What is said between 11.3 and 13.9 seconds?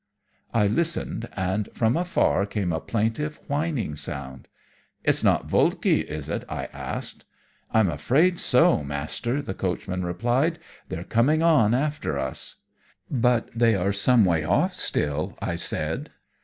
on after us.' "'But they